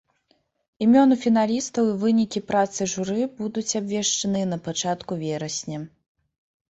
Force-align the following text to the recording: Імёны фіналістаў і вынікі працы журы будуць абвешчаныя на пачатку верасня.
Імёны 0.85 1.17
фіналістаў 1.25 1.83
і 1.91 1.91
вынікі 2.03 2.43
працы 2.51 2.81
журы 2.95 3.29
будуць 3.43 3.77
абвешчаныя 3.83 4.45
на 4.55 4.63
пачатку 4.69 5.11
верасня. 5.25 5.79